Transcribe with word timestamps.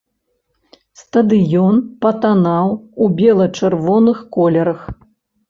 Стадыён 1.01 1.75
патанаў 2.05 2.73
у 3.03 3.11
бела-чырвоных 3.21 4.27
колерах. 4.39 4.81